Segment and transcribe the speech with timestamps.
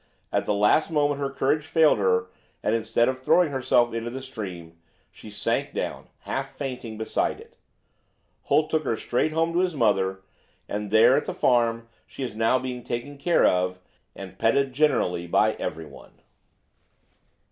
[0.31, 2.25] at the last moment her courage failed her,
[2.63, 4.79] and instead of throwing herself into the stream,
[5.11, 7.55] she sank down, half fainting, beside it.
[8.45, 10.23] Holt took her straight home to his mother,
[10.67, 13.79] and there, at the farm, she is now, being taken care of
[14.15, 16.13] and petted generally by everyone."